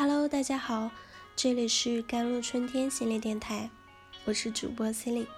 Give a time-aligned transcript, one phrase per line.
[0.00, 0.90] Hello，大家好，
[1.36, 3.68] 这里是甘露春天心理电台，
[4.24, 5.28] 我是主播 c e l i n e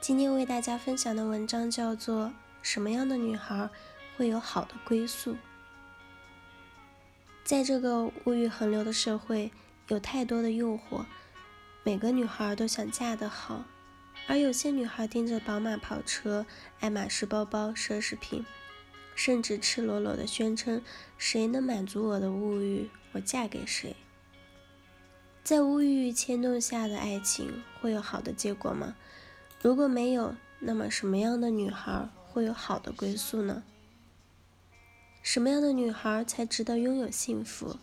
[0.00, 2.24] 今天为大家分享的文章叫做
[2.60, 3.70] 《什么样的女孩
[4.16, 5.34] 会有好的归宿》。
[7.44, 9.52] 在这个物欲横流的社会，
[9.86, 11.04] 有太多的诱惑，
[11.84, 13.64] 每个女孩都想嫁得好，
[14.26, 16.44] 而有些女孩盯着宝马跑车、
[16.80, 18.44] 爱马仕包包、奢侈品。
[19.14, 20.82] 甚至赤裸裸地宣称
[21.16, 23.96] ：“谁能满足我的物欲，我嫁给谁。”
[25.44, 28.96] 在物欲牵动下的爱情会有好的结果吗？
[29.60, 33.62] 如果没有，那么什么样的女孩会有好的归宿呢？
[35.22, 37.76] 什么样的女孩才值得拥有幸福？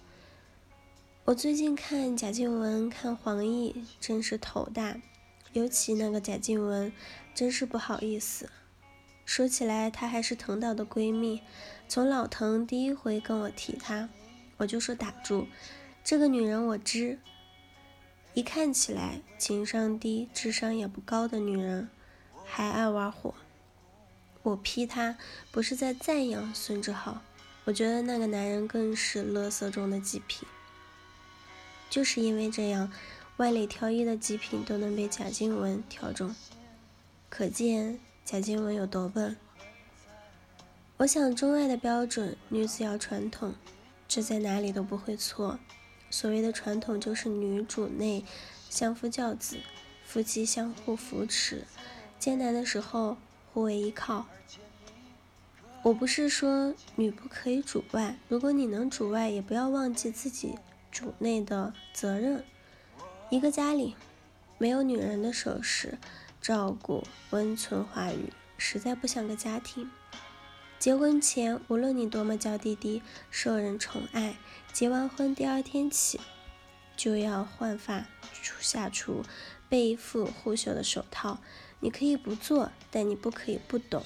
[1.25, 4.99] 我最近看贾静雯、看黄奕，真是头大。
[5.53, 6.91] 尤其那个贾静雯，
[7.35, 8.49] 真是不好意思。
[9.31, 11.41] 说起来，她还是藤岛的闺蜜。
[11.87, 14.09] 从老藤第一回跟我提她，
[14.57, 15.47] 我就说打住，
[16.03, 17.17] 这个女人我知。
[18.33, 21.87] 一看起来情商低、智商也不高的女人，
[22.43, 23.33] 还爱玩火。
[24.43, 25.17] 我批她
[25.49, 27.21] 不是在赞扬孙志浩，
[27.63, 30.45] 我觉得那个男人更是乐色中的极品。
[31.89, 32.91] 就是因为这样，
[33.37, 36.35] 万里挑一的极品都能被贾静雯挑中，
[37.29, 37.97] 可见。
[38.23, 39.35] 贾静雯有多笨？
[40.97, 43.55] 我想，钟爱的标准，女子要传统，
[44.07, 45.59] 这在哪里都不会错。
[46.09, 48.23] 所谓的传统，就是女主内
[48.69, 49.57] 相夫教子，
[50.05, 51.65] 夫妻相互扶持，
[52.19, 53.17] 艰难的时候
[53.51, 54.27] 互为依靠。
[55.83, 60.55] 我不是说女不可以主外，如果你能主外，也不要忘记自己
[60.91, 62.45] 主内的责任。
[63.29, 63.95] 一个家里
[64.57, 65.97] 没有女人的手势。
[66.41, 69.91] 照顾、温存、话语，实在不像个家庭。
[70.79, 74.37] 结婚前，无论你多么娇滴滴、受人宠爱，
[74.73, 76.19] 结完婚第二天起，
[76.97, 78.07] 就要换发、
[78.59, 79.23] 下厨、
[79.69, 81.37] 背负护袖的手套。
[81.79, 84.03] 你可以不做，但你不可以不懂。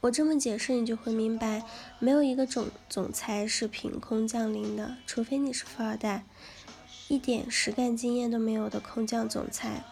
[0.00, 1.62] 我这么解释，你就会明白，
[1.98, 6.24] 没有一个总总裁是凭空降临的，除非你是富二代，
[7.08, 9.84] 一点实干经验都没有的空降总裁。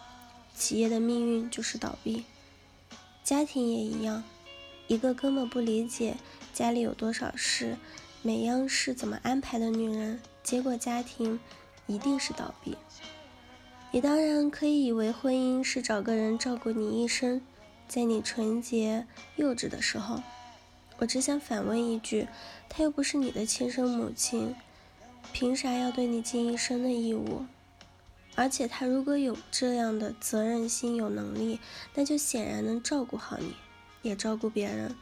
[0.55, 2.23] 企业的命运就是倒闭，
[3.23, 4.23] 家庭也一样。
[4.87, 6.17] 一个根本不理解
[6.53, 7.77] 家里有多少事，
[8.21, 11.39] 每样事怎么安排的女人，结果家庭
[11.87, 12.75] 一定是倒闭。
[13.91, 17.41] 你当然可以以为婚姻是找个人照顾你一生，
[17.87, 20.21] 在你纯洁幼稚的时候，
[20.97, 22.27] 我只想反问一句：
[22.67, 24.55] 她又不是你的亲生母亲，
[25.31, 27.45] 凭啥要对你尽一生的义务？
[28.35, 31.59] 而且他如果有这样的责任心、有能力，
[31.93, 33.55] 那就显然能照顾好你，
[34.01, 34.95] 也照顾别人。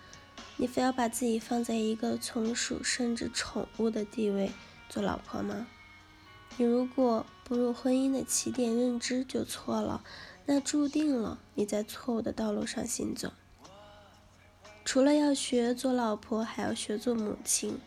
[0.57, 4.51] 你非要把自己放在一个从属甚至宠物的地位
[4.89, 5.67] 做老婆吗？
[6.57, 10.03] 你如果步入婚姻的起点认知就错了，
[10.45, 13.31] 那注定了你在错误的道路上行走。
[14.83, 17.79] 除了要学做老婆，还要学做母亲。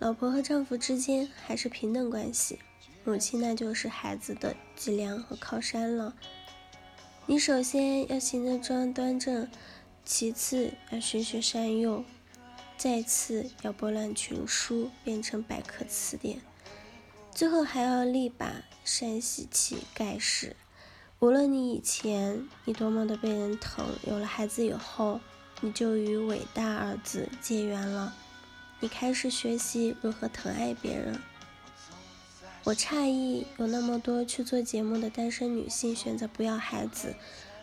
[0.00, 2.58] 老婆和丈夫之间还是平等关系。
[3.08, 6.14] 母亲，那就是孩子的脊梁和靠山了。
[7.24, 9.48] 你首先要行得端端正，
[10.04, 12.04] 其次要循循善诱，
[12.76, 16.42] 再次要博览群书，变成百科词典，
[17.32, 20.54] 最后还要力把山兮气盖世。
[21.18, 25.18] 无论你以前你多么的被人疼，有了孩子以后，
[25.62, 28.14] 你就与伟大二字结缘了。
[28.80, 31.18] 你开始学习如何疼爱别人。
[32.68, 37.14] 我诧异，有那么多去做节目的单身女性选择不要孩子。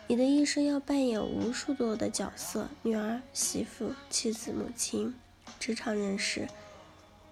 [0.08, 5.14] 你的一生要扮演无数多的角色：女儿、媳妇、妻子、母亲、
[5.60, 6.48] 职场人士、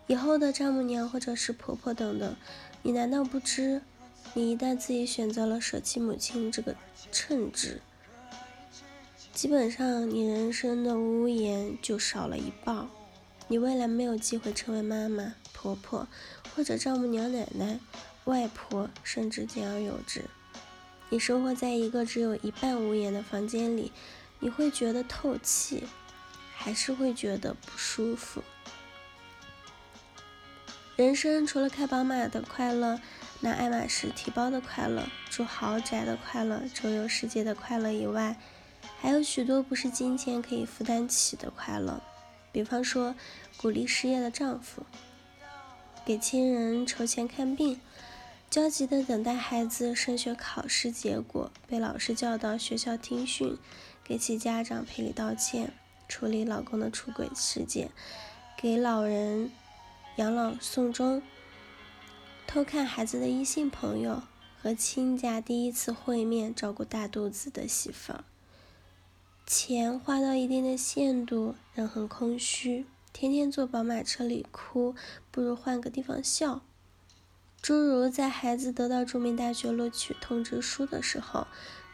[0.06, 2.36] 以后的丈母娘或者是婆婆等等。
[2.82, 3.82] 你难道不知，
[4.34, 6.76] 你一旦自己选择了舍弃母亲这个
[7.10, 7.80] 称职，
[9.32, 12.86] 基本上你人生的屋檐就少了一半。
[13.48, 16.06] 你未来没有机会成为妈妈、婆婆，
[16.54, 17.78] 或者丈母娘、奶奶、
[18.24, 20.22] 外婆，甚至简而有之。
[21.10, 23.92] 你生活在一个只有一半屋檐的房间里，
[24.40, 25.84] 你会觉得透气，
[26.54, 28.42] 还是会觉得不舒服？
[30.96, 33.00] 人生除了开宝马的快乐、
[33.40, 38.36] 拿爱马仕提包的快乐、住豪宅的快乐、周游世界的快乐以外，
[39.00, 42.00] 还有许多不是金钱可以负担起的快乐。
[42.52, 43.14] 比方说，
[43.56, 44.86] 鼓励失业的丈夫，
[46.04, 47.80] 给亲人筹钱看病，
[48.50, 53.56] 焦急地等待孩子升学考试结果，被老师叫到学校听训，
[54.04, 55.72] 给其家长赔礼道歉，
[56.06, 57.90] 处理老公的出轨事件，
[58.56, 59.50] 给老人
[60.16, 61.22] 养老送终，
[62.46, 64.22] 偷看孩子的异性朋友
[64.60, 68.24] 和亲家第一次会面，照顾大肚子的媳妇儿。
[69.46, 72.84] 钱花到一定的限度，人很空虚，
[73.14, 74.96] 天天坐宝马车里哭，
[75.30, 76.62] 不如换个地方笑。
[77.62, 81.46] 诸如在孩子得到著名大学录取通知书的时候，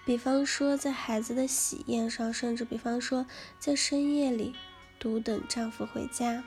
[0.07, 3.27] 比方说在孩子的喜宴上，甚至比方说
[3.59, 4.55] 在深夜里。
[4.99, 6.45] 独等丈夫回家，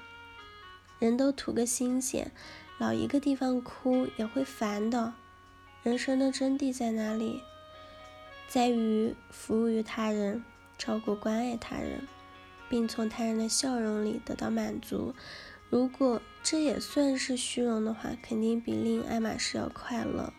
[0.99, 2.31] 人都图个新鲜，
[2.77, 5.13] 老一个地方哭也会烦的。
[5.81, 7.41] 人生的真谛在哪里？
[8.47, 10.43] 在于服务于他人，
[10.77, 12.07] 照顾关爱他人，
[12.73, 15.13] 并从他人的笑容里得到满足。
[15.69, 20.33] 如果这也算是虚荣的话，肯定比令爱马仕要快乐。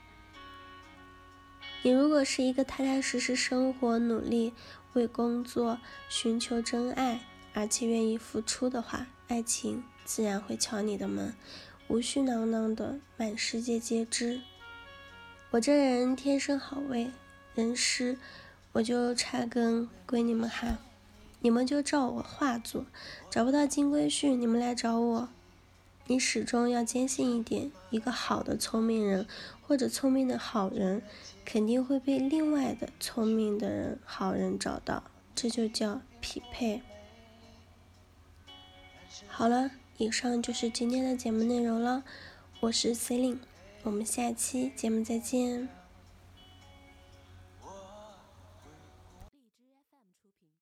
[1.85, 4.53] 你如果是一个踏踏实实生活、努力
[4.95, 5.79] 为工作、
[6.09, 7.21] 寻求真爱。
[7.53, 11.33] 而且愿意付出的话，爱情自然会敲你的门，
[11.87, 14.41] 无需囊囊的满世界皆知。
[15.51, 17.13] 我这人天生好为
[17.55, 18.19] 人师，
[18.73, 20.79] 我就差跟归你们哈，
[21.45, 22.87] 你们就照我话做。
[23.29, 25.29] 找不到金龟婿，你们来找我。
[26.07, 29.27] 你始终要坚信一点：一个好的聪明人
[29.61, 31.03] 或者聪明的好人，
[31.45, 35.05] 肯定会被另外的聪明的人好人找到，
[35.35, 36.81] 这就叫匹配。
[39.29, 42.05] 好了，以上就是今天的节目内容了。
[42.61, 43.41] 我是 Celine，
[43.83, 45.69] 我们下期节目再见。